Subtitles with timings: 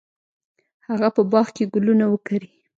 [0.87, 2.49] هغه په باغ کې ګلونه وکري.